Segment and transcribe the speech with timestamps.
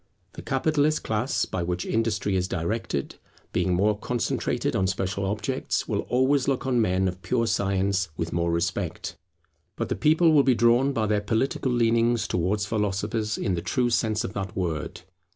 [0.33, 3.17] The Capitalist class by which industry is directed,
[3.53, 8.33] being more concentrated on special objects, will always look on men of pure science with
[8.33, 9.15] more respect.
[9.75, 13.91] But the people will be drawn by their political leanings towards philosophers in the true
[13.91, 15.01] sense of that word.